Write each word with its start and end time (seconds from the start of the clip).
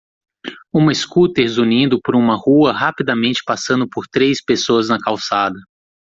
Uma 0.73 0.95
scooter 0.95 1.47
zunindo 1.47 1.99
por 2.03 2.15
uma 2.15 2.35
rua 2.35 2.73
rapidamente 2.73 3.41
passando 3.45 3.87
por 3.87 4.07
três 4.11 4.43
pessoas 4.43 4.89
na 4.89 4.97
calçada. 4.99 5.59